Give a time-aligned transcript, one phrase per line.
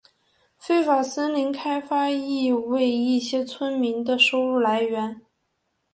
[0.57, 5.21] 非法森林开发亦为一些村民的收入来源。